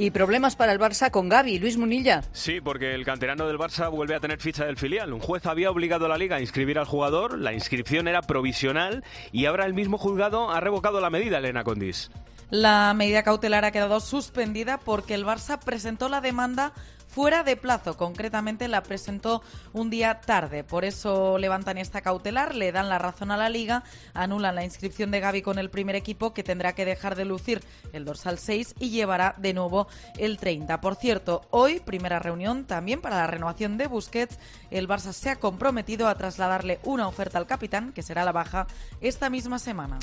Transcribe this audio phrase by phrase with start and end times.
[0.00, 2.22] Y problemas para el Barça con Gaby, Luis Munilla.
[2.30, 5.12] Sí, porque el canterano del Barça vuelve a tener ficha del filial.
[5.12, 9.02] Un juez había obligado a la liga a inscribir al jugador, la inscripción era provisional
[9.32, 12.12] y ahora el mismo juzgado ha revocado la medida, Elena Condis.
[12.50, 16.72] La medida cautelar ha quedado suspendida porque el Barça presentó la demanda
[17.08, 17.96] fuera de plazo.
[17.96, 19.42] Concretamente la presentó
[19.72, 20.62] un día tarde.
[20.62, 23.82] Por eso levantan esta cautelar, le dan la razón a la liga,
[24.14, 27.60] anulan la inscripción de Gaby con el primer equipo que tendrá que dejar de lucir
[27.92, 29.87] el dorsal 6 y llevará de nuevo
[30.18, 30.80] el 30.
[30.80, 34.38] Por cierto, hoy primera reunión también para la renovación de Busquets.
[34.70, 38.66] El Barça se ha comprometido a trasladarle una oferta al capitán, que será la baja,
[39.00, 39.96] esta misma semana.